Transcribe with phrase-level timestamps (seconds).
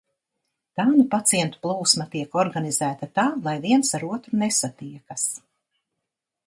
[0.79, 5.33] Tā nu pacientu plūsma tiek organizēta tā, lai viens ar otru nesatiekas.